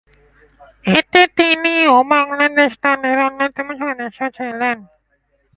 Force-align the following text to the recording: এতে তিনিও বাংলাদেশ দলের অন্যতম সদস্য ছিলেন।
এতে 0.93 1.21
তিনিও 1.37 1.95
বাংলাদেশ 2.13 2.71
দলের 2.83 3.17
অন্যতম 3.27 3.67
সদস্য 3.81 4.19
ছিলেন। 4.37 4.77